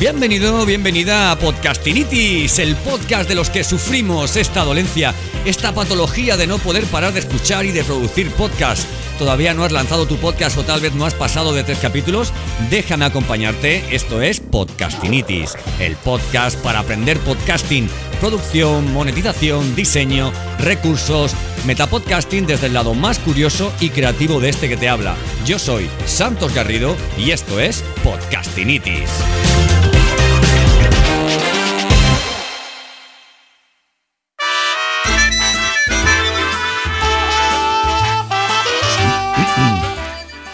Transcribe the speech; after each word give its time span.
Bienvenido, 0.00 0.64
bienvenida 0.64 1.32
a 1.32 1.38
Podcastinitis, 1.40 2.60
el 2.60 2.76
podcast 2.76 3.28
de 3.28 3.34
los 3.34 3.50
que 3.50 3.64
sufrimos 3.64 4.36
esta 4.36 4.62
dolencia, 4.62 5.12
esta 5.44 5.74
patología 5.74 6.36
de 6.36 6.46
no 6.46 6.58
poder 6.58 6.84
parar 6.84 7.12
de 7.12 7.18
escuchar 7.18 7.66
y 7.66 7.72
de 7.72 7.82
producir 7.82 8.30
podcast. 8.30 8.86
¿Todavía 9.18 9.54
no 9.54 9.64
has 9.64 9.72
lanzado 9.72 10.06
tu 10.06 10.16
podcast 10.18 10.56
o 10.56 10.62
tal 10.62 10.80
vez 10.80 10.94
no 10.94 11.04
has 11.04 11.14
pasado 11.14 11.52
de 11.52 11.64
tres 11.64 11.80
capítulos? 11.80 12.32
Déjame 12.70 13.06
acompañarte, 13.06 13.92
esto 13.92 14.22
es 14.22 14.38
Podcastinitis, 14.38 15.56
el 15.80 15.96
podcast 15.96 16.56
para 16.60 16.78
aprender 16.78 17.18
podcasting, 17.18 17.90
producción, 18.20 18.92
monetización, 18.92 19.74
diseño, 19.74 20.32
recursos, 20.60 21.34
metapodcasting 21.66 22.46
desde 22.46 22.68
el 22.68 22.74
lado 22.74 22.94
más 22.94 23.18
curioso 23.18 23.72
y 23.80 23.90
creativo 23.90 24.38
de 24.38 24.50
este 24.50 24.68
que 24.68 24.76
te 24.76 24.88
habla. 24.88 25.16
Yo 25.44 25.58
soy 25.58 25.90
Santos 26.06 26.54
Garrido 26.54 26.94
y 27.18 27.32
esto 27.32 27.58
es 27.58 27.82
Podcastinitis. 28.04 29.10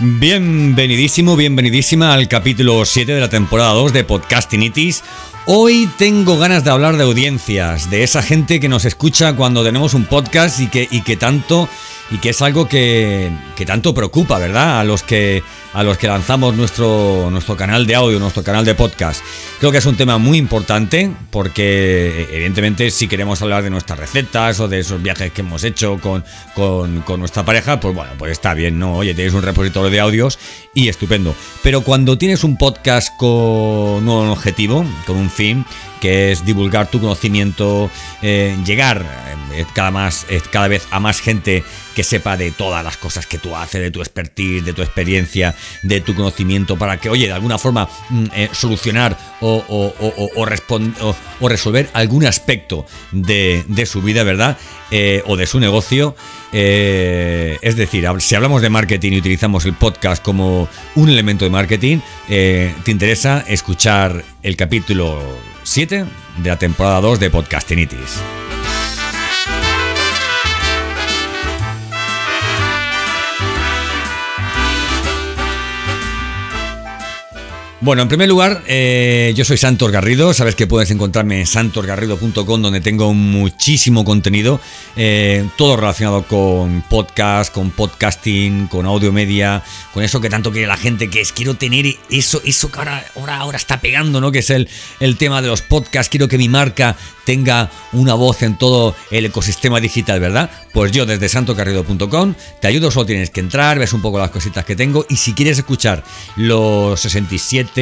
Bienvenidísimo, 0.07 1.35
bienvenidísima 1.35 2.13
al 2.13 2.29
capítulo 2.29 2.85
7 2.85 3.15
de 3.15 3.21
la 3.23 3.31
temporada 3.31 3.73
2 3.73 3.95
de 3.95 4.05
Podcastinitis. 4.05 5.03
Hoy 5.47 5.89
tengo 5.97 6.37
ganas 6.37 6.63
de 6.63 6.71
hablar 6.71 6.99
de 6.99 7.05
audiencias, 7.05 7.89
de 7.89 8.03
esa 8.03 8.21
gente 8.21 8.61
que 8.61 8.69
nos 8.69 8.85
escucha 8.85 9.35
cuando 9.35 9.65
tenemos 9.65 9.95
un 9.95 10.05
podcast 10.05 10.61
y 10.61 10.67
que, 10.67 10.87
y 10.91 11.01
que 11.01 11.17
tanto 11.17 11.71
y 12.11 12.19
que 12.19 12.31
es 12.31 12.43
algo 12.43 12.69
que, 12.69 13.31
que 13.57 13.67
tanto 13.67 13.95
preocupa, 13.95 14.39
¿verdad? 14.39 14.81
A 14.81 14.85
los 14.85 15.03
que 15.03 15.43
a 15.75 15.83
los 15.83 15.99
que 15.99 16.07
lanzamos 16.07 16.55
nuestro, 16.55 17.29
nuestro 17.33 17.57
canal 17.57 17.85
de 17.87 17.97
audio, 17.97 18.21
nuestro 18.21 18.45
canal 18.45 18.65
de 18.65 18.77
podcast. 18.77 19.23
Creo 19.59 19.73
que 19.73 19.79
es 19.79 19.87
un 19.87 19.97
tema 19.97 20.19
muy 20.19 20.39
importante 20.39 21.11
porque 21.31 22.29
evidentemente 22.31 22.93
si 22.93 23.09
queremos 23.09 23.43
hablar 23.43 23.65
de 23.65 23.71
nuestras 23.71 23.99
recetas 23.99 24.61
o 24.61 24.69
de 24.69 24.79
esos 24.79 25.03
viajes 25.03 25.33
que 25.33 25.41
hemos 25.41 25.65
hecho 25.65 25.99
con, 25.99 26.25
con, 26.55 27.01
con 27.01 27.19
nuestra 27.19 27.45
pareja, 27.45 27.81
pues 27.81 27.93
bueno, 27.93 28.13
pues 28.17 28.31
está 28.31 28.55
bien, 28.55 28.79
¿no? 28.79 28.97
Oye, 28.97 29.15
tienes 29.15 29.35
un 29.35 29.43
repositorio 29.43 29.91
de 29.91 29.99
audios 29.99 30.39
y 30.75 30.89
estupendo. 30.89 31.35
Pero 31.65 31.81
cuando 31.81 32.17
tienes 32.17 32.45
un 32.45 32.57
podcast 32.57 33.09
con 33.17 34.09
un 34.09 34.29
objetivo, 34.29 34.85
con 35.07 35.17
un 35.17 35.29
fin, 35.29 35.67
que 36.05 36.33
es 36.33 36.45
divulgar 36.45 36.91
tu 36.91 37.01
conocimiento, 37.01 37.91
eh, 38.21 38.59
llegar 38.67 39.07
eh, 39.55 39.65
cada, 39.73 39.91
más, 39.91 40.27
eh, 40.29 40.43
cada 40.53 40.69
vez 40.69 40.87
a 40.91 41.01
más 41.01 41.19
gente 41.19 41.65
que 41.97 42.05
sepa 42.05 42.37
de 42.37 42.51
todas 42.51 42.85
las 42.85 42.99
cosas 42.99 43.27
que 43.27 43.39
tú 43.39 43.57
haces, 43.57 43.81
de 43.81 43.91
tu 43.91 44.03
expertise, 44.03 44.63
de 44.67 44.75
tu 44.75 44.83
experiencia, 44.83 45.55
de 45.83 46.03
tu 46.03 46.15
conocimiento, 46.15 46.77
para 46.77 46.99
que, 46.99 47.09
oye, 47.09 47.29
de 47.29 47.33
alguna 47.33 47.57
forma 47.57 47.89
mm, 48.11 48.27
solucionar 48.53 49.17
o, 49.41 50.45
resolver 51.41 51.89
algún 51.95 52.27
aspecto 52.27 52.85
de 53.13 53.87
su 53.87 54.03
vida, 54.03 54.25
¿verdad? 54.25 54.59
o 55.25 55.37
de 55.39 55.47
su 55.47 55.59
negocio. 55.59 56.15
es 56.53 57.77
decir, 57.77 58.07
si 58.19 58.35
hablamos 58.35 58.61
de 58.61 58.69
marketing 58.69 59.13
y 59.13 59.19
utilizamos 59.21 59.65
el 59.65 59.73
podcast 59.73 60.23
como 60.23 60.69
un 60.97 61.09
elemento 61.09 61.47
de 61.47 61.51
marketing, 61.51 61.99
te 62.29 62.91
interesa 62.91 63.43
escuchar 63.49 64.23
el 64.43 64.57
capítulo 64.57 65.54
7 65.65 66.05
de 66.37 66.49
la 66.49 66.59
temporada 66.59 67.01
2 67.01 67.19
de 67.19 67.31
Podcastinitis. 67.31 68.44
Bueno, 77.81 78.03
en 78.03 78.09
primer 78.09 78.29
lugar, 78.29 78.63
eh, 78.67 79.35
yo 79.37 79.45
soy 79.45 79.59
Santos 79.59 79.91
Garrido. 79.91 80.33
Sabes 80.33 80.55
que 80.55 80.67
puedes 80.67 80.91
encontrarme 80.91 81.41
en 81.41 81.47
santosgarrido.com, 81.47 82.63
donde 82.63 82.81
tengo 82.81 83.13
muchísimo 83.13 84.05
contenido, 84.05 84.61
eh, 84.97 85.47
todo 85.59 85.77
relacionado 85.77 86.23
con 86.23 86.83
podcast, 86.89 87.53
con 87.53 87.73
podcasting, 87.73 88.69
con 88.69 88.87
audio 88.87 89.13
media, 89.13 89.63
con 89.93 90.03
eso 90.05 90.21
que 90.21 90.31
tanto 90.31 90.53
quiere 90.53 90.69
la 90.69 90.77
gente, 90.77 91.11
que 91.11 91.21
es 91.21 91.33
quiero 91.33 91.55
tener 91.55 91.85
eso, 92.11 92.41
eso 92.45 92.71
que 92.71 92.79
ahora, 92.79 93.05
ahora, 93.17 93.37
ahora 93.39 93.57
está 93.59 93.81
pegando, 93.81 94.21
¿no? 94.21 94.31
Que 94.31 94.39
es 94.39 94.51
el, 94.51 94.69
el 95.01 95.19
tema 95.19 95.43
de 95.43 95.49
los 95.49 95.61
podcasts. 95.61 96.09
Quiero 96.09 96.29
que 96.29 96.39
mi 96.39 96.49
marca 96.49 96.97
tenga 97.25 97.71
una 97.93 98.15
voz 98.15 98.43
en 98.43 98.57
todo 98.57 98.95
el 99.11 99.27
ecosistema 99.27 99.81
digital, 99.81 100.21
¿verdad? 100.21 100.51
Pues 100.73 100.93
yo 100.93 101.07
desde 101.07 101.29
santocarrido.com 101.29 102.35
te 102.61 102.69
ayudo, 102.69 102.91
solo 102.91 103.07
tienes 103.07 103.31
que 103.31 103.41
entrar, 103.41 103.79
ves 103.79 103.93
un 103.93 104.03
poco 104.03 104.19
las 104.19 104.31
cositas 104.31 104.65
que 104.65 104.77
tengo 104.77 105.07
y 105.09 105.17
si 105.17 105.33
quieres 105.33 105.59
escuchar 105.59 106.05
los 106.37 107.01
67 107.01 107.74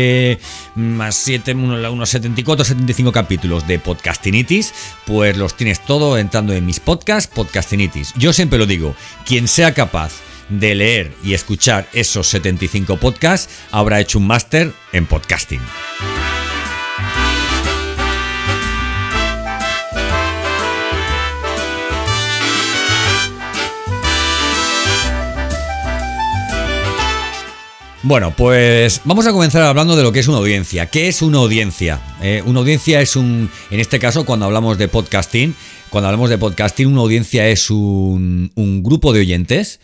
más 0.75 1.15
7, 1.17 1.55
unos 1.55 2.09
74, 2.09 2.65
75 2.65 3.13
capítulos 3.13 3.67
de 3.67 3.79
Podcastinitis, 3.79 4.73
pues 5.07 5.37
los 5.37 5.57
tienes 5.57 5.85
todo 5.85 6.19
entrando 6.19 6.53
en 6.53 6.65
mis 6.67 6.81
podcasts, 6.81 7.33
Podcastinitis. 7.33 8.13
Yo 8.17 8.33
siempre 8.33 8.59
lo 8.59 8.67
digo, 8.67 8.95
quien 9.25 9.49
sea 9.49 9.75
capaz 9.75 10.13
de 10.49 10.75
leer 10.75 11.13
y 11.25 11.35
escuchar 11.35 11.89
esos 11.93 12.29
75 12.29 12.97
podcasts 12.99 13.53
habrá 13.71 14.01
hecho 14.01 14.19
un 14.19 14.27
máster 14.27 14.73
en 14.93 15.07
podcasting. 15.07 15.61
Bueno, 28.13 28.35
pues 28.37 29.01
vamos 29.05 29.27
a 29.27 29.33
comenzar 29.33 29.63
hablando 29.63 29.97
de 29.97 30.03
lo 30.03 30.13
que 30.13 30.21
es 30.21 30.29
una 30.29 30.37
audiencia. 30.37 30.85
¿Qué 30.85 31.09
es 31.09 31.23
una 31.23 31.39
audiencia? 31.39 31.99
Eh, 32.21 32.43
una 32.45 32.61
audiencia 32.61 33.01
es 33.01 33.17
un, 33.17 33.49
en 33.71 33.81
este 33.81 33.99
caso, 33.99 34.27
cuando 34.27 34.45
hablamos 34.45 34.77
de 34.77 34.87
podcasting, 34.87 35.55
cuando 35.89 36.09
hablamos 36.09 36.29
de 36.29 36.37
podcasting, 36.37 36.89
una 36.89 37.01
audiencia 37.01 37.49
es 37.49 37.71
un, 37.71 38.53
grupo 38.85 39.15
de 39.15 39.21
oyentes, 39.21 39.81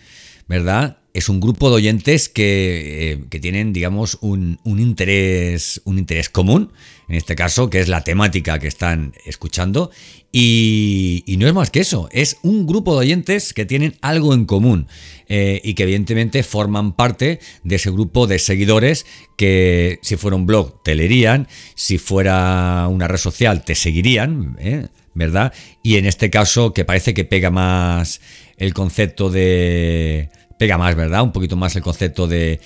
¿verdad? 0.47 0.99
Es 1.19 1.29
un 1.29 1.41
grupo 1.41 1.69
de 1.69 1.75
oyentes 1.75 2.29
que, 2.29 3.19
eh, 3.33 3.41
tienen, 3.41 3.73
digamos, 3.73 4.19
un, 4.21 4.61
interés, 4.65 5.83
un 5.85 5.99
interés 5.99 6.29
común, 6.29 6.71
en 7.09 7.17
este 7.17 7.35
caso, 7.35 7.71
que 7.71 7.81
es 7.81 7.89
la 7.89 8.05
temática 8.05 8.61
que 8.61 8.69
están 8.69 9.15
escuchando, 9.27 9.91
y, 10.31 11.25
no 11.41 11.49
es 11.49 11.53
más 11.53 11.71
que 11.71 11.81
eso, 11.81 12.09
es 12.13 12.37
un 12.45 12.69
grupo 12.69 12.93
de 12.93 13.01
oyentes 13.01 13.53
que 13.53 13.67
tienen 13.67 13.97
algo 14.01 14.33
en 14.33 14.45
común 14.45 14.87
eh, 15.27 15.61
y 15.65 15.75
que 15.75 15.83
evidentemente 15.83 16.45
forman 16.45 16.95
parte 16.95 17.41
de 17.65 17.75
ese 17.75 17.91
grupo 17.91 18.29
de 18.29 18.39
seguidores 18.39 19.05
que 19.37 19.99
si 20.03 20.15
fuera 20.15 20.37
un 20.37 20.47
blog 20.47 20.85
te 20.85 20.95
leerían, 20.95 21.49
si 21.75 21.99
fuera 21.99 22.87
una 22.89 23.09
red 23.09 23.19
social 23.19 23.65
te 23.65 23.75
seguirían, 23.75 24.57
¿eh? 24.61 24.87
¿verdad? 25.15 25.53
Y 25.83 25.97
en 25.97 26.07
este 26.07 26.31
caso 26.31 26.73
que 26.73 26.85
parece 26.85 27.13
que 27.13 27.25
pega 27.25 27.51
más 27.51 28.21
el 28.57 28.73
concepto 28.73 29.31
de... 29.31 30.31
Pega 30.59 30.77
más, 30.77 30.95
¿verdad? 30.97 31.23
Un 31.23 31.33
poquito 31.33 31.57
más 31.57 31.75
el 31.77 31.83
concepto 31.83 32.27
de, 32.27 32.61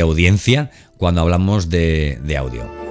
audiencia 0.00 0.70
cuando 0.96 1.22
hablamos 1.22 1.68
de 1.70 2.36
audio. 2.38 2.88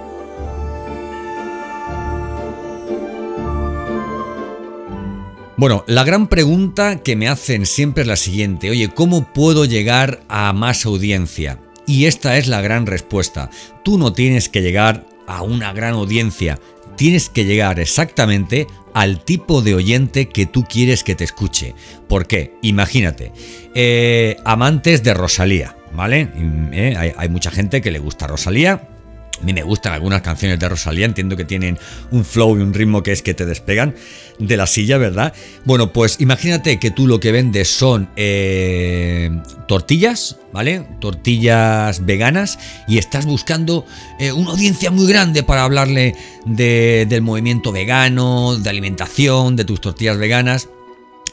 Bueno, 5.59 5.83
la 5.87 6.03
gran 6.03 6.27
pregunta 6.27 7.01
que 7.01 7.15
me 7.15 7.27
hacen 7.27 7.65
siempre 7.65 8.03
es 8.03 8.07
la 8.07 8.15
siguiente, 8.15 8.69
oye, 8.69 8.89
¿cómo 8.93 9.33
puedo 9.33 9.65
llegar 9.65 10.21
a 10.29 10.53
más 10.53 10.85
audiencia? 10.85 11.57
Y 11.87 12.05
esta 12.05 12.37
es 12.37 12.47
la 12.47 12.61
gran 12.61 12.85
respuesta. 12.85 13.49
Tú 13.83 13.97
no 13.97 14.13
tienes 14.13 14.49
que 14.49 14.61
llegar 14.61 15.07
a 15.25 15.41
una 15.41 15.73
gran 15.73 15.95
audiencia, 15.95 16.59
tienes 16.97 17.29
que 17.29 17.45
llegar 17.45 17.79
exactamente 17.79 18.67
al 18.93 19.23
tipo 19.23 19.61
de 19.61 19.75
oyente 19.75 20.27
que 20.27 20.45
tú 20.45 20.65
quieres 20.65 21.03
que 21.03 21.15
te 21.15 21.23
escuche. 21.23 21.75
¿Por 22.09 22.27
qué? 22.27 22.55
Imagínate, 22.61 23.31
eh, 23.73 24.35
amantes 24.43 25.03
de 25.03 25.13
Rosalía, 25.13 25.77
¿vale? 25.93 26.29
Eh, 26.73 26.95
hay, 26.97 27.13
hay 27.15 27.29
mucha 27.29 27.51
gente 27.51 27.81
que 27.81 27.91
le 27.91 27.99
gusta 27.99 28.27
Rosalía, 28.27 28.96
a 29.41 29.45
mí 29.45 29.53
me 29.53 29.63
gustan 29.63 29.93
algunas 29.93 30.21
canciones 30.21 30.59
de 30.59 30.69
Rosalía, 30.69 31.05
entiendo 31.05 31.35
que 31.35 31.45
tienen 31.45 31.77
un 32.11 32.25
flow 32.25 32.57
y 32.57 32.61
un 32.61 32.73
ritmo 32.73 33.03
que 33.03 33.11
es 33.11 33.21
que 33.21 33.33
te 33.33 33.45
despegan 33.45 33.95
de 34.39 34.57
la 34.57 34.67
silla, 34.67 34.97
¿verdad? 34.97 35.33
Bueno, 35.65 35.93
pues 35.93 36.17
imagínate 36.19 36.79
que 36.79 36.91
tú 36.91 37.07
lo 37.07 37.19
que 37.19 37.31
vendes 37.31 37.67
son 37.69 38.09
eh, 38.15 39.29
tortillas, 39.67 40.37
¿vale? 40.53 40.87
Tortillas 40.99 42.05
veganas 42.05 42.59
y 42.87 42.97
estás 42.97 43.25
buscando 43.25 43.85
eh, 44.19 44.31
una 44.31 44.51
audiencia 44.51 44.91
muy 44.91 45.07
grande 45.07 45.43
para 45.43 45.63
hablarle 45.63 46.15
del 46.45 47.21
movimiento 47.21 47.71
vegano, 47.71 48.55
de 48.57 48.69
alimentación, 48.69 49.55
de 49.55 49.65
tus 49.65 49.81
tortillas 49.81 50.17
veganas 50.17 50.69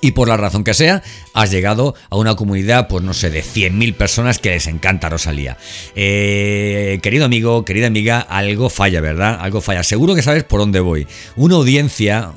y 0.05 0.11
por 0.13 0.29
la 0.29 0.37
razón 0.37 0.65
que 0.65 0.75
sea, 0.75 1.03
has 1.33 1.51
llegado 1.51 1.95
a 2.11 2.17
una 2.19 2.37
comunidad, 2.37 2.89
pues 2.89 3.03
no 3.03 3.15
sé, 3.15 3.31
de 3.31 3.43
100.000 3.43 3.95
personas 3.95 4.39
que 4.39 4.51
les 4.51 4.67
encanta 4.67 5.09
Rosalía. 5.09 5.57
Eh, 5.97 6.99
querido 7.03 7.25
amigo, 7.25 7.65
querida 7.65 7.87
amiga, 7.87 8.21
algo 8.21 8.69
falla, 8.69 9.01
¿verdad? 9.01 9.39
Algo 9.41 9.63
falla. 9.63 9.83
Seguro 9.83 10.15
que 10.15 10.21
sabes 10.21 10.45
por 10.45 10.61
dónde 10.61 10.81
voy. 10.81 11.07
Una 11.37 11.55
audiencia, 11.55 12.33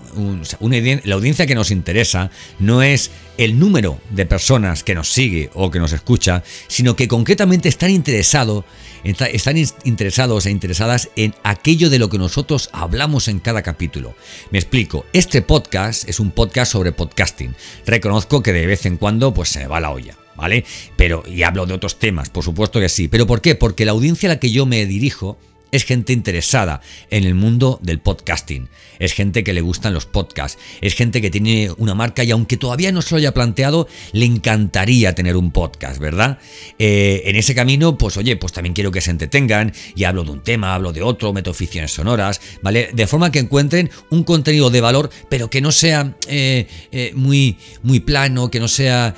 la 1.04 1.16
audiencia 1.16 1.46
que 1.46 1.56
nos 1.56 1.70
interesa 1.70 2.32
no 2.58 2.82
es 2.82 3.12
el 3.38 3.60
número 3.60 4.00
de 4.10 4.26
personas 4.26 4.84
que 4.84 4.96
nos 4.96 5.12
sigue 5.12 5.50
o 5.54 5.72
que 5.72 5.80
nos 5.80 5.94
escucha, 5.94 6.44
sino 6.68 6.96
que 6.96 7.08
concretamente 7.08 7.70
están 7.70 7.92
interesados 7.92 8.66
están 9.04 9.58
interesados 9.84 10.46
e 10.46 10.52
interesadas 10.52 11.10
en 11.16 11.34
aquello 11.44 11.90
de 11.90 12.00
lo 12.00 12.10
que 12.10 12.18
nosotros 12.18 12.70
hablamos 12.74 13.28
en 13.28 13.40
cada 13.40 13.62
capítulo. 13.62 14.16
Me 14.52 14.60
explico, 14.60 15.06
este 15.14 15.42
podcast 15.42 16.08
es 16.10 16.20
un 16.20 16.32
podcast 16.32 16.72
sobre 16.72 16.92
podcasting. 16.92 17.56
Reconozco 17.86 18.44
que 18.44 18.54
de 18.54 18.66
vez 18.66 18.86
en 18.86 18.98
cuando 18.98 19.34
pues 19.34 19.50
se 19.50 19.60
me 19.60 19.68
va 19.68 19.80
la 19.80 19.92
olla. 19.92 20.18
¿Vale? 20.36 20.66
Pero, 20.96 21.24
y 21.28 21.42
hablo 21.42 21.66
de 21.66 21.74
otros 21.74 21.98
temas, 21.98 22.30
por 22.30 22.44
supuesto 22.44 22.80
que 22.80 22.90
sí. 22.90 23.08
¿Pero 23.08 23.26
por 23.26 23.42
qué? 23.42 23.56
Porque 23.56 23.86
la 23.86 23.94
audiencia 23.94 24.30
a 24.30 24.34
la 24.34 24.40
que 24.40 24.52
yo 24.52 24.68
me 24.68 24.86
dirijo 24.86 25.40
es 25.72 25.86
gente 25.86 26.14
interesada 26.14 26.82
en 27.10 27.24
el 27.24 27.36
mundo 27.36 27.80
del 27.82 28.00
podcasting, 28.00 28.70
es 29.00 29.14
gente 29.14 29.44
que 29.44 29.54
le 29.54 29.62
gustan 29.62 29.94
los 29.94 30.06
podcasts, 30.06 30.60
es 30.82 30.96
gente 30.96 31.22
que 31.22 31.30
tiene 31.30 31.70
una 31.78 31.96
marca 31.96 32.24
y 32.24 32.32
aunque 32.32 32.58
todavía 32.58 32.92
no 32.92 33.02
se 33.02 33.12
lo 33.12 33.18
haya 33.18 33.34
planteado, 33.34 33.88
le 34.12 34.26
encantaría 34.26 35.14
tener 35.16 35.36
un 35.36 35.52
podcast, 35.52 36.00
¿verdad? 36.00 36.40
Eh, 36.80 37.24
en 37.26 37.36
ese 37.36 37.56
camino, 37.56 37.98
pues 37.98 38.18
oye, 38.18 38.36
pues 38.38 38.54
también 38.54 38.74
quiero 38.74 38.92
que 38.92 39.02
se 39.02 39.12
entretengan 39.12 39.74
y 39.96 40.04
hablo 40.04 40.24
de 40.24 40.32
un 40.32 40.44
tema, 40.44 40.76
hablo 40.76 40.94
de 40.94 41.02
otro, 41.02 41.34
meto 41.34 41.54
ficciones 41.54 41.92
sonoras, 41.92 42.42
¿vale? 42.62 42.90
De 42.94 43.08
forma 43.08 43.32
que 43.32 43.40
encuentren 43.40 43.90
un 44.10 44.24
contenido 44.24 44.70
de 44.70 44.82
valor, 44.82 45.10
pero 45.30 45.50
que 45.50 45.62
no 45.62 45.72
sea 45.72 46.16
eh, 46.28 46.68
eh, 46.92 47.12
muy, 47.16 47.58
muy 47.84 48.00
plano, 48.00 48.50
que 48.50 48.60
no 48.60 48.68
sea 48.68 49.16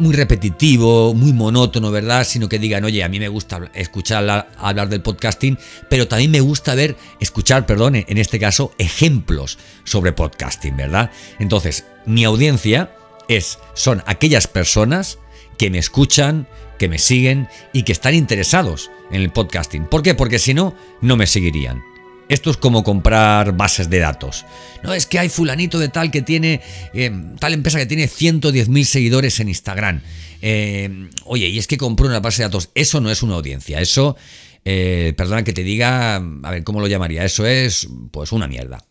muy 0.00 0.14
repetitivo, 0.14 1.14
muy 1.14 1.32
monótono, 1.32 1.90
¿verdad? 1.90 2.24
Sino 2.24 2.48
que 2.48 2.58
digan, 2.58 2.84
oye, 2.84 3.02
a 3.02 3.08
mí 3.08 3.18
me 3.18 3.28
gusta 3.28 3.70
escuchar 3.74 4.46
hablar, 4.56 4.88
del 4.88 5.02
podcasting, 5.02 5.58
pero 5.88 6.08
también 6.08 6.30
me 6.30 6.40
gusta 6.40 6.74
ver, 6.74 6.96
escuchar, 7.20 7.66
perdón, 7.66 7.96
en 7.96 8.18
este 8.18 8.38
caso, 8.38 8.72
ejemplos 8.78 9.58
sobre 9.84 10.12
podcasting, 10.12 10.76
¿verdad? 10.76 11.10
Entonces, 11.38 11.84
mi 12.06 12.24
audiencia 12.24 12.92
es, 13.28 13.58
son 13.74 14.02
aquellas 14.06 14.46
personas 14.46 15.18
que 15.58 15.70
me 15.70 15.78
escuchan, 15.78 16.48
que 16.78 16.88
me 16.88 16.98
siguen 16.98 17.48
y 17.72 17.82
que 17.82 17.92
están 17.92 18.14
interesados 18.14 18.90
en 19.10 19.22
el 19.22 19.30
podcasting. 19.30 19.86
¿Por 19.86 20.02
qué? 20.02 20.14
Porque 20.14 20.38
si 20.38 20.54
no, 20.54 20.74
no 21.00 21.16
me 21.16 21.26
seguirían. 21.26 21.82
Esto 22.28 22.50
es 22.50 22.56
como 22.56 22.84
comprar 22.84 23.56
bases 23.56 23.88
de 23.88 23.98
datos. 24.00 24.44
No 24.82 24.92
es 24.92 25.06
que 25.06 25.18
hay 25.18 25.28
fulanito 25.28 25.78
de 25.78 25.88
tal 25.88 26.10
que 26.10 26.22
tiene, 26.22 26.60
eh, 26.92 27.10
tal 27.38 27.54
empresa 27.54 27.78
que 27.78 27.86
tiene 27.86 28.06
110.000 28.06 28.84
seguidores 28.84 29.40
en 29.40 29.48
Instagram. 29.48 30.02
Eh, 30.42 31.08
oye, 31.24 31.48
y 31.48 31.58
es 31.58 31.66
que 31.66 31.78
compró 31.78 32.06
una 32.06 32.20
base 32.20 32.42
de 32.42 32.48
datos. 32.48 32.70
Eso 32.74 33.00
no 33.00 33.10
es 33.10 33.22
una 33.22 33.34
audiencia. 33.34 33.80
Eso, 33.80 34.16
eh, 34.64 35.14
perdona 35.16 35.44
que 35.44 35.52
te 35.52 35.62
diga, 35.62 36.16
a 36.16 36.50
ver, 36.50 36.64
¿cómo 36.64 36.80
lo 36.80 36.86
llamaría? 36.86 37.24
Eso 37.24 37.46
es, 37.46 37.88
pues, 38.10 38.32
una 38.32 38.46
mierda. 38.46 38.84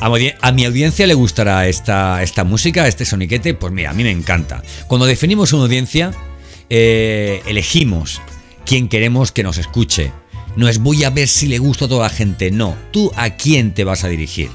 A 0.00 0.52
mi 0.52 0.64
audiencia 0.64 1.06
le 1.06 1.14
gustará 1.14 1.66
esta, 1.66 2.22
esta 2.22 2.44
música, 2.44 2.86
este 2.86 3.04
soniquete, 3.04 3.54
pues 3.54 3.72
mira, 3.72 3.90
a 3.90 3.94
mí 3.94 4.04
me 4.04 4.12
encanta. 4.12 4.62
Cuando 4.86 5.06
definimos 5.06 5.52
una 5.52 5.64
audiencia, 5.64 6.12
eh, 6.70 7.42
elegimos 7.46 8.20
quién 8.64 8.88
queremos 8.88 9.32
que 9.32 9.42
nos 9.42 9.58
escuche. 9.58 10.12
No 10.56 10.68
es 10.68 10.78
voy 10.78 11.02
a 11.02 11.10
ver 11.10 11.26
si 11.26 11.46
le 11.48 11.58
gusta 11.58 11.86
a 11.86 11.88
toda 11.88 12.04
la 12.04 12.14
gente, 12.14 12.50
no. 12.50 12.76
Tú 12.92 13.10
a 13.16 13.30
quién 13.30 13.74
te 13.74 13.84
vas 13.84 14.04
a 14.04 14.08
dirigir. 14.08 14.50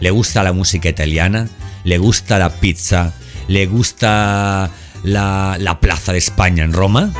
¿Le 0.00 0.10
gusta 0.10 0.42
la 0.42 0.52
música 0.52 0.88
italiana? 0.88 1.48
¿Le 1.84 1.98
gusta 1.98 2.38
la 2.38 2.50
pizza? 2.58 3.14
¿Le 3.48 3.66
gusta 3.66 4.70
la, 5.02 5.56
la 5.60 5.80
Plaza 5.80 6.12
de 6.12 6.18
España 6.18 6.64
en 6.64 6.72
Roma? 6.72 7.12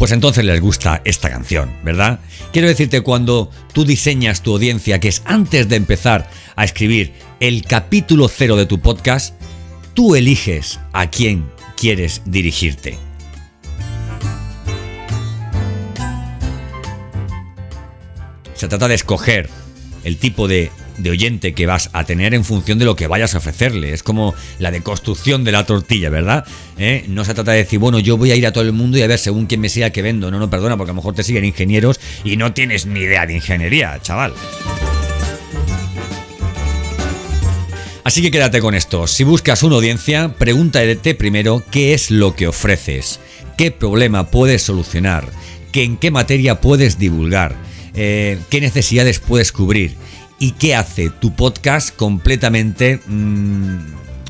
Pues 0.00 0.12
entonces 0.12 0.46
les 0.46 0.62
gusta 0.62 1.02
esta 1.04 1.28
canción, 1.28 1.70
¿verdad? 1.84 2.20
Quiero 2.54 2.68
decirte, 2.68 3.02
cuando 3.02 3.50
tú 3.74 3.84
diseñas 3.84 4.40
tu 4.40 4.52
audiencia, 4.52 4.98
que 4.98 5.08
es 5.08 5.20
antes 5.26 5.68
de 5.68 5.76
empezar 5.76 6.30
a 6.56 6.64
escribir 6.64 7.12
el 7.38 7.66
capítulo 7.66 8.28
cero 8.28 8.56
de 8.56 8.64
tu 8.64 8.80
podcast, 8.80 9.34
tú 9.92 10.16
eliges 10.16 10.80
a 10.94 11.10
quién 11.10 11.44
quieres 11.76 12.22
dirigirte. 12.24 12.96
Se 18.54 18.68
trata 18.68 18.88
de 18.88 18.94
escoger 18.94 19.50
el 20.02 20.16
tipo 20.16 20.48
de 20.48 20.70
de 21.02 21.10
oyente 21.10 21.52
que 21.52 21.66
vas 21.66 21.90
a 21.92 22.04
tener 22.04 22.34
en 22.34 22.44
función 22.44 22.78
de 22.78 22.84
lo 22.84 22.96
que 22.96 23.06
vayas 23.06 23.34
a 23.34 23.38
ofrecerle. 23.38 23.92
Es 23.92 24.02
como 24.02 24.34
la 24.58 24.70
deconstrucción 24.70 25.44
de 25.44 25.52
la 25.52 25.66
tortilla, 25.66 26.10
¿verdad? 26.10 26.46
¿Eh? 26.78 27.04
No 27.08 27.24
se 27.24 27.34
trata 27.34 27.52
de 27.52 27.58
decir, 27.58 27.78
bueno, 27.78 27.98
yo 27.98 28.16
voy 28.16 28.32
a 28.32 28.36
ir 28.36 28.46
a 28.46 28.52
todo 28.52 28.64
el 28.64 28.72
mundo 28.72 28.98
y 28.98 29.02
a 29.02 29.06
ver 29.06 29.18
según 29.18 29.46
quién 29.46 29.60
me 29.60 29.68
siga 29.68 29.90
que 29.90 30.02
vendo. 30.02 30.30
No, 30.30 30.38
no, 30.38 30.50
perdona, 30.50 30.76
porque 30.76 30.90
a 30.90 30.94
lo 30.94 30.96
mejor 30.96 31.14
te 31.14 31.22
siguen 31.22 31.44
ingenieros 31.44 32.00
y 32.24 32.36
no 32.36 32.52
tienes 32.52 32.86
ni 32.86 33.00
idea 33.00 33.26
de 33.26 33.34
ingeniería, 33.34 33.98
chaval. 34.02 34.34
Así 38.04 38.22
que 38.22 38.30
quédate 38.30 38.60
con 38.60 38.74
esto. 38.74 39.06
Si 39.06 39.24
buscas 39.24 39.62
una 39.62 39.76
audiencia, 39.76 40.34
pregúntate 40.38 41.14
primero 41.14 41.62
qué 41.70 41.94
es 41.94 42.10
lo 42.10 42.34
que 42.34 42.48
ofreces, 42.48 43.20
qué 43.56 43.70
problema 43.70 44.30
puedes 44.30 44.62
solucionar, 44.62 45.28
en 45.74 45.96
qué 45.96 46.10
materia 46.10 46.60
puedes 46.60 46.98
divulgar, 46.98 47.56
eh, 47.94 48.38
qué 48.50 48.60
necesidades 48.60 49.18
puedes 49.18 49.52
cubrir 49.52 49.96
y 50.40 50.52
qué 50.52 50.74
hace 50.74 51.10
tu 51.10 51.36
podcast 51.36 51.94
completamente, 51.94 52.98
mm, 53.06 53.78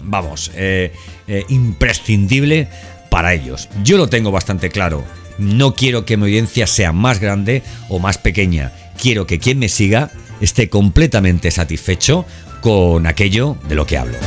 vamos, 0.02 0.50
eh, 0.54 0.92
eh, 1.26 1.44
imprescindible 1.48 2.68
para 3.08 3.32
ellos. 3.32 3.70
Yo 3.82 3.96
lo 3.96 4.08
tengo 4.08 4.30
bastante 4.30 4.68
claro. 4.68 5.04
No 5.38 5.74
quiero 5.74 6.04
que 6.04 6.18
mi 6.18 6.24
audiencia 6.24 6.66
sea 6.66 6.92
más 6.92 7.20
grande 7.20 7.62
o 7.88 7.98
más 7.98 8.18
pequeña. 8.18 8.72
Quiero 9.00 9.26
que 9.26 9.38
quien 9.38 9.58
me 9.58 9.70
siga 9.70 10.10
esté 10.42 10.68
completamente 10.68 11.50
satisfecho 11.50 12.26
con 12.60 13.06
aquello 13.06 13.56
de 13.68 13.74
lo 13.76 13.86
que 13.86 13.96
hablo. 13.96 14.18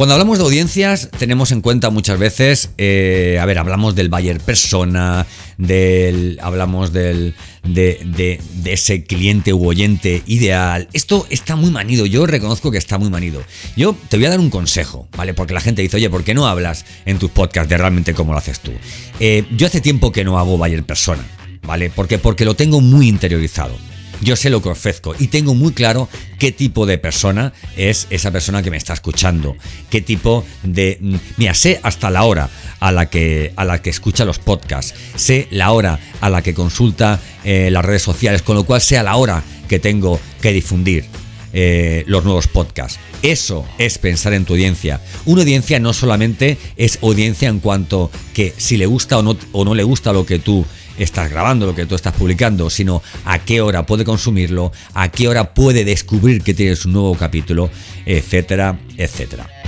Cuando 0.00 0.14
hablamos 0.14 0.38
de 0.38 0.44
audiencias, 0.44 1.10
tenemos 1.18 1.52
en 1.52 1.60
cuenta 1.60 1.90
muchas 1.90 2.18
veces, 2.18 2.70
eh, 2.78 3.38
a 3.38 3.44
ver, 3.44 3.58
hablamos 3.58 3.94
del 3.94 4.08
buyer 4.08 4.40
persona, 4.40 5.26
del, 5.58 6.38
hablamos 6.40 6.94
del, 6.94 7.34
de, 7.64 8.40
ese 8.64 9.04
cliente 9.04 9.52
u 9.52 9.68
oyente 9.68 10.22
ideal. 10.24 10.88
Esto 10.94 11.26
está 11.28 11.54
muy 11.54 11.70
manido, 11.70 12.06
yo 12.06 12.24
reconozco 12.24 12.70
que 12.70 12.78
está 12.78 12.96
muy 12.96 13.10
manido. 13.10 13.42
Yo 13.76 13.94
te 14.08 14.16
voy 14.16 14.24
a 14.24 14.30
dar 14.30 14.40
un 14.40 14.48
consejo, 14.48 15.06
¿vale? 15.18 15.34
Porque 15.34 15.52
la 15.52 15.60
gente 15.60 15.82
dice, 15.82 15.98
oye, 15.98 16.08
¿por 16.08 16.24
qué 16.24 16.32
no 16.32 16.46
hablas 16.46 16.86
en 17.04 17.18
tus 17.18 17.30
podcasts 17.30 17.68
de 17.68 17.76
realmente 17.76 18.14
cómo 18.14 18.32
lo 18.32 18.38
haces 18.38 18.60
tú? 18.60 18.72
Eh, 19.18 19.44
yo 19.54 19.66
hace 19.66 19.82
tiempo 19.82 20.12
que 20.12 20.24
no 20.24 20.38
hago 20.38 20.56
buyer 20.56 20.82
persona, 20.82 21.22
¿vale? 21.60 21.90
Porque, 21.90 22.16
porque 22.16 22.46
lo 22.46 22.54
tengo 22.54 22.80
muy 22.80 23.06
interiorizado 23.06 23.76
yo 24.20 24.36
sé 24.36 24.50
lo 24.50 24.62
que 24.62 24.68
ofrezco 24.68 25.14
y 25.18 25.28
tengo 25.28 25.54
muy 25.54 25.72
claro 25.72 26.08
qué 26.38 26.52
tipo 26.52 26.86
de 26.86 26.98
persona 26.98 27.52
es 27.76 28.06
esa 28.10 28.30
persona 28.30 28.62
que 28.62 28.70
me 28.70 28.76
está 28.76 28.92
escuchando, 28.92 29.56
qué 29.90 30.00
tipo 30.00 30.44
de... 30.62 30.98
Mm, 31.00 31.16
mira, 31.36 31.54
sé 31.54 31.80
hasta 31.82 32.10
la 32.10 32.24
hora 32.24 32.50
a 32.80 32.92
la 32.92 33.10
que, 33.10 33.52
a 33.56 33.64
la 33.64 33.82
que 33.82 33.90
escucha 33.90 34.24
los 34.24 34.38
podcasts, 34.38 34.94
sé 35.16 35.48
la 35.50 35.72
hora 35.72 35.98
a 36.20 36.30
la 36.30 36.42
que 36.42 36.54
consulta 36.54 37.20
eh, 37.44 37.70
las 37.70 37.84
redes 37.84 38.02
sociales, 38.02 38.42
con 38.42 38.56
lo 38.56 38.64
cual 38.64 38.80
sé 38.80 38.98
a 38.98 39.02
la 39.02 39.16
hora 39.16 39.42
que 39.68 39.78
tengo 39.78 40.20
que 40.40 40.52
difundir. 40.52 41.04
Eh, 41.52 42.04
los 42.06 42.22
nuevos 42.22 42.46
podcasts. 42.46 43.00
Eso 43.22 43.66
es 43.76 43.98
pensar 43.98 44.34
en 44.34 44.44
tu 44.44 44.52
audiencia. 44.52 45.00
Una 45.24 45.42
audiencia 45.42 45.80
no 45.80 45.92
solamente 45.92 46.58
es 46.76 47.00
audiencia 47.02 47.48
en 47.48 47.58
cuanto 47.58 48.08
que 48.34 48.54
si 48.56 48.76
le 48.76 48.86
gusta 48.86 49.18
o 49.18 49.22
no, 49.22 49.36
o 49.50 49.64
no 49.64 49.74
le 49.74 49.82
gusta 49.82 50.12
lo 50.12 50.24
que 50.24 50.38
tú 50.38 50.64
estás 50.98 51.30
grabando, 51.30 51.66
lo 51.66 51.74
que 51.74 51.86
tú 51.86 51.94
estás 51.94 52.14
publicando, 52.14 52.70
sino 52.70 53.02
a 53.24 53.38
qué 53.38 53.60
hora 53.60 53.86
puede 53.86 54.04
consumirlo, 54.04 54.72
a 54.94 55.10
qué 55.10 55.28
hora 55.28 55.54
puede 55.54 55.84
descubrir 55.84 56.42
que 56.42 56.54
tienes 56.54 56.84
un 56.84 56.92
nuevo 56.92 57.14
capítulo, 57.16 57.70
etcétera, 58.06 58.78
etcétera. 58.96 59.59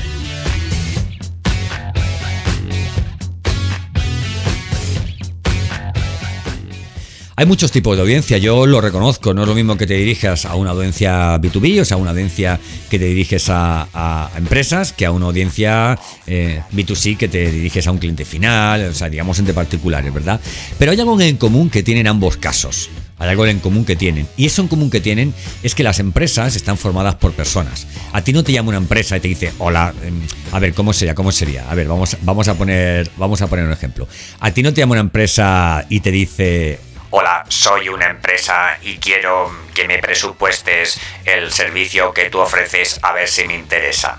Hay 7.35 7.47
muchos 7.47 7.73
tipos 7.73 7.97
de 7.97 8.03
audiencia, 8.03 8.37
yo 8.37 8.67
lo 8.67 8.83
reconozco, 8.83 9.33
no 9.33 9.43
es 9.43 9.49
lo 9.49 9.55
mismo 9.55 9.79
que 9.79 9.87
te 9.87 9.95
dirijas 9.95 10.45
a 10.45 10.55
una 10.55 10.73
audiencia 10.73 11.41
B2B, 11.41 11.81
o 11.81 11.85
sea, 11.87 11.97
una 11.97 12.11
audiencia 12.11 12.61
que 12.91 12.99
te 12.99 13.07
diriges 13.07 13.47
a, 13.49 14.31
empresas, 14.37 14.93
que 14.93 15.07
a 15.07 15.13
una 15.13 15.27
audiencia 15.27 15.99
eh, 16.27 16.61
B2C 16.75 17.17
que 17.17 17.29
te 17.29 17.51
diriges 17.51 17.87
a 17.87 17.91
un 17.91 17.97
cliente 17.97 18.27
final, 18.27 18.85
o 18.85 18.95
sea, 18.95 19.09
digamos 19.09 19.39
entre 19.39 19.55
particulares, 19.55 20.13
¿verdad? 20.13 20.41
Pero 20.79 20.93
hay 20.93 21.01
algo 21.01 21.19
en 21.19 21.39
común 21.39 21.71
que 21.71 21.83
tienen 21.83 22.07
ambos 22.07 22.37
casos. 22.37 22.91
Hay 23.19 23.31
algo 23.31 23.47
en 23.47 23.61
común 23.61 23.85
que 23.85 23.97
tienen. 23.97 24.27
Y 24.37 24.47
eso 24.47 24.63
en 24.63 24.69
común 24.69 24.91
que 24.91 25.01
tienen 25.01 25.33
es 25.63 25.75
que 25.75 25.85
las 25.85 26.01
empresas 26.01 26.57
están 26.57 26.77
formadas 26.77 27.15
por 27.15 27.33
personas. 27.33 27.87
A 28.13 28.23
ti 28.23 28.33
no 28.33 28.43
te 28.43 28.53
llama 28.53 28.71
una 28.71 28.79
empresa 28.79 29.17
y 29.17 29.21
te 29.21 29.29
dice, 29.29 29.53
hola, 29.59 29.95
em, 30.05 30.21
a 30.51 30.59
ver, 30.59 30.75
¿cómo 30.75 30.93
sería? 30.93 31.15
¿Cómo 31.15 31.31
sería? 31.31 31.71
A 31.71 31.75
ver, 31.75 31.87
vamos, 31.87 32.17
vamos, 32.23 32.49
a, 32.49 32.55
poner, 32.55 33.09
vamos 33.17 33.41
a 33.41 33.47
poner 33.47 33.65
un 33.65 33.73
ejemplo. 33.73 34.09
A 34.41 34.51
ti 34.51 34.63
no 34.63 34.75
te 34.75 34.81
llama 34.81 34.93
una 34.93 35.03
empresa 35.03 35.87
y 35.89 36.01
te 36.01 36.11
dice, 36.11 36.81
Hola, 37.15 37.45
soy 37.47 37.91
una 37.91 38.07
empresa 38.07 38.79
y 38.83 38.97
quiero 38.97 39.51
que 39.75 39.87
me 39.87 39.99
presupuestes 39.99 40.99
el 41.27 41.53
servicio 41.53 42.15
que 42.15 42.31
tú 42.31 42.39
ofreces 42.39 42.99
a 43.03 43.13
ver 43.13 43.29
si 43.29 43.47
me 43.47 43.55
interesa. 43.55 44.19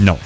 No, 0.00 0.18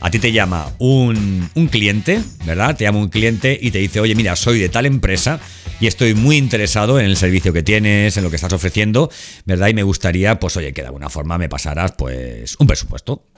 a 0.00 0.10
ti 0.10 0.18
te 0.18 0.32
llama 0.32 0.72
un, 0.80 1.48
cliente, 1.70 2.22
¿verdad? 2.44 2.76
Te 2.76 2.82
llama 2.82 2.98
un 2.98 3.08
cliente 3.08 3.56
y 3.62 3.70
te 3.70 3.78
dice, 3.78 4.00
oye, 4.00 4.16
mira, 4.16 4.34
soy 4.34 4.58
de 4.58 4.68
tal 4.68 4.86
empresa 4.86 5.38
y 5.78 5.86
estoy 5.86 6.14
muy 6.14 6.36
interesado 6.36 6.98
en 6.98 7.06
el 7.06 7.16
servicio 7.16 7.52
que 7.52 7.62
tienes, 7.62 8.16
en 8.16 8.24
lo 8.24 8.30
que 8.30 8.36
estás 8.36 8.52
ofreciendo, 8.52 9.12
¿verdad? 9.44 9.68
Y 9.68 9.74
me 9.74 9.84
gustaría, 9.84 10.40
pues, 10.40 10.56
oye, 10.56 10.72
que 10.72 10.80
de 10.80 10.88
alguna 10.88 11.08
forma 11.08 11.38
me 11.38 11.48
pasaras, 11.48 11.92
pues, 11.92 12.56
un 12.58 12.66
presupuesto. 12.66 13.31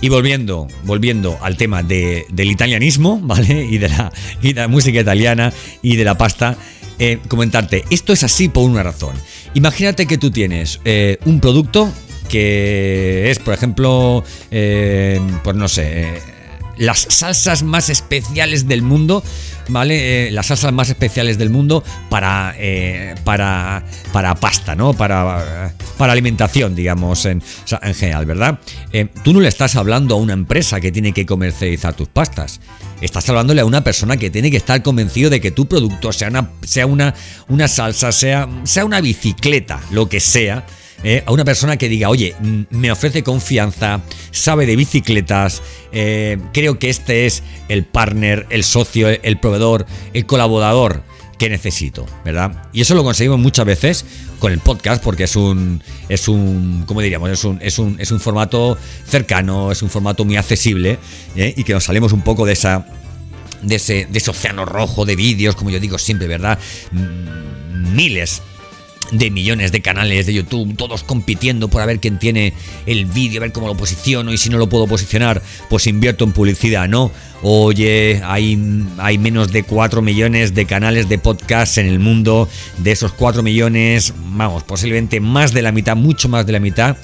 Y 0.00 0.08
volviendo, 0.08 0.66
volviendo 0.84 1.38
al 1.42 1.56
tema 1.56 1.82
del 1.82 2.50
italianismo, 2.50 3.20
¿vale? 3.22 3.64
Y 3.64 3.78
de, 3.78 3.88
la, 3.88 4.12
y 4.42 4.52
de 4.52 4.60
la 4.62 4.68
música 4.68 5.00
italiana 5.00 5.52
y 5.82 5.96
de 5.96 6.04
la 6.04 6.16
pasta, 6.16 6.56
eh, 6.98 7.18
comentarte, 7.28 7.84
esto 7.90 8.12
es 8.12 8.22
así 8.24 8.48
por 8.48 8.68
una 8.68 8.82
razón. 8.82 9.14
Imagínate 9.54 10.06
que 10.06 10.18
tú 10.18 10.30
tienes 10.30 10.80
eh, 10.84 11.18
un 11.24 11.40
producto 11.40 11.92
que 12.28 13.30
es, 13.30 13.38
por 13.38 13.54
ejemplo, 13.54 14.22
eh, 14.50 15.20
pues 15.42 15.56
no 15.56 15.68
sé, 15.68 16.20
las 16.76 17.06
salsas 17.08 17.62
más 17.62 17.90
especiales 17.90 18.66
del 18.66 18.82
mundo, 18.82 19.22
¿vale? 19.68 20.30
las 20.30 20.46
salsas 20.46 20.72
más 20.72 20.88
especiales 20.88 21.38
del 21.38 21.50
mundo 21.50 21.84
para, 22.08 22.54
para, 23.24 23.84
para 24.12 24.34
pasta, 24.34 24.74
¿no? 24.74 24.94
Para, 24.94 25.74
para 25.98 26.12
alimentación, 26.12 26.74
digamos, 26.74 27.26
en, 27.26 27.42
en 27.82 27.94
general, 27.94 28.26
¿verdad? 28.26 28.58
tú 29.22 29.32
no 29.32 29.40
le 29.40 29.48
estás 29.48 29.76
hablando 29.76 30.14
a 30.14 30.18
una 30.18 30.32
empresa 30.32 30.80
que 30.80 30.90
tiene 30.92 31.12
que 31.12 31.26
comercializar 31.26 31.94
tus 31.94 32.08
pastas 32.08 32.60
estás 33.00 33.28
hablándole 33.28 33.60
a 33.60 33.64
una 33.64 33.82
persona 33.82 34.16
que 34.16 34.30
tiene 34.30 34.50
que 34.50 34.56
estar 34.56 34.82
convencido 34.82 35.30
de 35.30 35.40
que 35.40 35.50
tu 35.50 35.66
producto 35.66 36.12
sea 36.12 36.28
una, 36.28 36.50
sea 36.62 36.86
una, 36.86 37.14
una 37.48 37.68
salsa, 37.68 38.12
sea, 38.12 38.48
sea 38.64 38.84
una 38.84 39.00
bicicleta, 39.00 39.80
lo 39.90 40.08
que 40.08 40.20
sea. 40.20 40.66
Eh, 41.02 41.22
a 41.24 41.32
una 41.32 41.44
persona 41.44 41.76
que 41.76 41.88
diga, 41.88 42.10
oye, 42.10 42.34
me 42.70 42.92
ofrece 42.92 43.22
confianza, 43.22 44.02
sabe 44.30 44.66
de 44.66 44.76
bicicletas, 44.76 45.62
eh, 45.92 46.38
creo 46.52 46.78
que 46.78 46.90
este 46.90 47.26
es 47.26 47.42
el 47.68 47.84
partner, 47.84 48.46
el 48.50 48.64
socio, 48.64 49.08
el 49.08 49.38
proveedor, 49.38 49.86
el 50.12 50.26
colaborador 50.26 51.02
que 51.38 51.48
necesito, 51.48 52.04
¿verdad? 52.22 52.64
Y 52.74 52.82
eso 52.82 52.94
lo 52.94 53.02
conseguimos 53.02 53.38
muchas 53.38 53.64
veces 53.64 54.04
con 54.38 54.52
el 54.52 54.58
podcast 54.58 55.02
porque 55.02 55.24
es 55.24 55.36
un 55.36 55.82
es 56.10 56.28
un 56.28 56.84
¿cómo 56.86 57.00
diríamos? 57.00 57.30
Es 57.30 57.44
un 57.44 57.58
es 57.62 57.78
un, 57.78 57.96
es 57.98 58.10
un 58.10 58.20
formato 58.20 58.76
cercano, 59.06 59.72
es 59.72 59.82
un 59.82 59.88
formato 59.88 60.26
muy 60.26 60.36
accesible 60.36 60.98
¿eh? 61.36 61.54
y 61.56 61.64
que 61.64 61.72
nos 61.72 61.84
salimos 61.84 62.12
un 62.12 62.20
poco 62.20 62.44
de 62.44 62.52
esa 62.52 62.86
de 63.62 63.76
ese, 63.76 64.06
de 64.10 64.18
ese 64.18 64.30
océano 64.30 64.66
rojo 64.66 65.06
de 65.06 65.16
vídeos, 65.16 65.56
como 65.56 65.70
yo 65.70 65.80
digo 65.80 65.96
siempre, 65.96 66.28
¿verdad? 66.28 66.58
Miles 67.72 68.42
de 69.12 69.30
millones 69.30 69.72
de 69.72 69.80
canales 69.80 70.26
de 70.26 70.34
YouTube, 70.34 70.76
todos 70.76 71.02
compitiendo 71.02 71.68
por 71.68 71.82
a 71.82 71.86
ver 71.86 72.00
quién 72.00 72.18
tiene 72.18 72.52
el 72.86 73.06
vídeo, 73.06 73.40
a 73.40 73.42
ver 73.42 73.52
cómo 73.52 73.66
lo 73.66 73.76
posiciono 73.76 74.32
y 74.32 74.38
si 74.38 74.50
no 74.50 74.58
lo 74.58 74.68
puedo 74.68 74.86
posicionar, 74.86 75.42
pues 75.68 75.86
invierto 75.86 76.24
en 76.24 76.32
publicidad, 76.32 76.88
¿no? 76.88 77.10
Oye, 77.42 78.20
hay, 78.24 78.58
hay 78.98 79.18
menos 79.18 79.50
de 79.50 79.62
4 79.62 80.02
millones 80.02 80.54
de 80.54 80.66
canales 80.66 81.08
de 81.08 81.18
podcast 81.18 81.78
en 81.78 81.86
el 81.86 81.98
mundo, 81.98 82.48
de 82.78 82.92
esos 82.92 83.12
4 83.12 83.42
millones, 83.42 84.12
vamos, 84.16 84.62
posiblemente 84.62 85.20
más 85.20 85.52
de 85.52 85.62
la 85.62 85.72
mitad, 85.72 85.96
mucho 85.96 86.28
más 86.28 86.46
de 86.46 86.52
la 86.52 86.60
mitad 86.60 86.96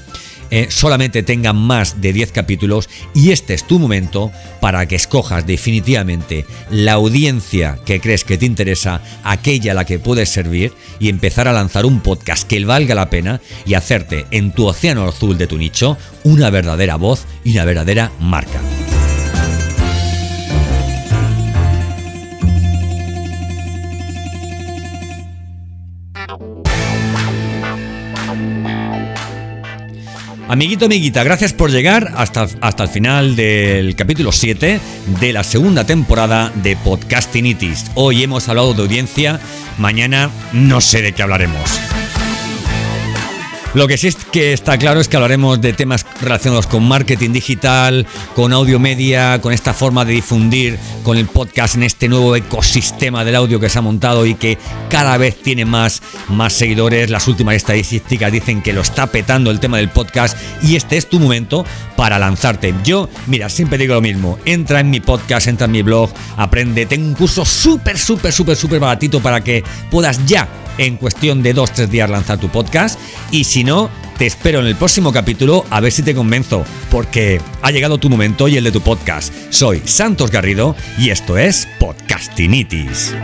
eh, 0.50 0.66
solamente 0.70 1.22
tengan 1.22 1.56
más 1.56 2.00
de 2.00 2.12
10 2.12 2.32
capítulos 2.32 2.88
y 3.14 3.30
este 3.30 3.54
es 3.54 3.66
tu 3.66 3.78
momento 3.78 4.30
para 4.60 4.86
que 4.86 4.96
escojas 4.96 5.46
definitivamente 5.46 6.46
la 6.70 6.94
audiencia 6.94 7.78
que 7.84 8.00
crees 8.00 8.24
que 8.24 8.38
te 8.38 8.46
interesa, 8.46 9.02
aquella 9.24 9.72
a 9.72 9.74
la 9.74 9.84
que 9.84 9.98
puedes 9.98 10.28
servir 10.28 10.72
y 10.98 11.08
empezar 11.08 11.48
a 11.48 11.52
lanzar 11.52 11.86
un 11.86 12.00
podcast 12.00 12.46
que 12.46 12.64
valga 12.64 12.94
la 12.94 13.10
pena 13.10 13.40
y 13.64 13.74
hacerte 13.74 14.26
en 14.30 14.52
tu 14.52 14.66
océano 14.66 15.06
azul 15.06 15.38
de 15.38 15.46
tu 15.46 15.58
nicho 15.58 15.96
una 16.24 16.50
verdadera 16.50 16.96
voz 16.96 17.24
y 17.44 17.52
una 17.52 17.64
verdadera 17.64 18.12
marca. 18.20 18.60
Amiguito, 30.56 30.86
amiguita, 30.86 31.22
gracias 31.22 31.52
por 31.52 31.70
llegar 31.70 32.14
hasta, 32.16 32.46
hasta 32.62 32.84
el 32.84 32.88
final 32.88 33.36
del 33.36 33.94
capítulo 33.94 34.32
7 34.32 34.80
de 35.20 35.32
la 35.34 35.44
segunda 35.44 35.84
temporada 35.84 36.50
de 36.54 36.76
Podcastinitis. 36.76 37.90
Hoy 37.94 38.22
hemos 38.22 38.48
hablado 38.48 38.72
de 38.72 38.80
audiencia, 38.80 39.38
mañana 39.76 40.30
no 40.54 40.80
sé 40.80 41.02
de 41.02 41.12
qué 41.12 41.22
hablaremos. 41.22 41.78
Lo 43.76 43.86
que 43.86 43.98
sí 43.98 44.06
es 44.06 44.16
que 44.16 44.54
está 44.54 44.78
claro 44.78 45.00
es 45.02 45.08
que 45.08 45.18
hablaremos 45.18 45.60
de 45.60 45.74
temas 45.74 46.06
relacionados 46.22 46.66
con 46.66 46.88
marketing 46.88 47.32
digital, 47.32 48.06
con 48.34 48.54
audio 48.54 48.78
media, 48.78 49.38
con 49.42 49.52
esta 49.52 49.74
forma 49.74 50.06
de 50.06 50.14
difundir 50.14 50.78
con 51.02 51.18
el 51.18 51.26
podcast 51.26 51.74
en 51.74 51.82
este 51.82 52.08
nuevo 52.08 52.34
ecosistema 52.34 53.22
del 53.22 53.36
audio 53.36 53.60
que 53.60 53.68
se 53.68 53.78
ha 53.78 53.82
montado 53.82 54.24
y 54.24 54.34
que 54.34 54.56
cada 54.88 55.18
vez 55.18 55.42
tiene 55.42 55.66
más, 55.66 56.00
más 56.28 56.54
seguidores. 56.54 57.10
Las 57.10 57.28
últimas 57.28 57.54
estadísticas 57.54 58.32
dicen 58.32 58.62
que 58.62 58.72
lo 58.72 58.80
está 58.80 59.08
petando 59.08 59.50
el 59.50 59.60
tema 59.60 59.76
del 59.76 59.90
podcast 59.90 60.38
y 60.62 60.76
este 60.76 60.96
es 60.96 61.06
tu 61.10 61.20
momento 61.20 61.66
para 61.96 62.18
lanzarte. 62.18 62.72
Yo, 62.82 63.10
mira, 63.26 63.50
siempre 63.50 63.76
digo 63.76 63.92
lo 63.92 64.00
mismo. 64.00 64.38
Entra 64.46 64.80
en 64.80 64.88
mi 64.88 65.00
podcast, 65.00 65.48
entra 65.48 65.66
en 65.66 65.72
mi 65.72 65.82
blog, 65.82 66.08
aprende. 66.38 66.86
Tengo 66.86 67.08
un 67.08 67.14
curso 67.14 67.44
súper, 67.44 67.98
súper, 67.98 68.32
súper, 68.32 68.56
súper 68.56 68.80
baratito 68.80 69.20
para 69.20 69.44
que 69.44 69.62
puedas 69.90 70.24
ya 70.24 70.48
en 70.78 70.96
cuestión 70.96 71.42
de 71.42 71.54
2-3 71.54 71.86
días 71.88 72.10
lanzar 72.10 72.38
tu 72.38 72.48
podcast. 72.48 72.98
Y 73.30 73.44
si 73.44 73.64
no, 73.64 73.90
te 74.18 74.26
espero 74.26 74.60
en 74.60 74.66
el 74.66 74.76
próximo 74.76 75.12
capítulo 75.12 75.64
a 75.70 75.80
ver 75.80 75.92
si 75.92 76.02
te 76.02 76.14
convenzo, 76.14 76.64
porque 76.90 77.40
ha 77.62 77.70
llegado 77.70 77.98
tu 77.98 78.08
momento 78.08 78.48
y 78.48 78.56
el 78.56 78.64
de 78.64 78.72
tu 78.72 78.80
podcast. 78.80 79.32
Soy 79.50 79.82
Santos 79.84 80.30
Garrido 80.30 80.74
y 80.98 81.10
esto 81.10 81.38
es 81.38 81.68
Podcastinitis. 81.78 83.14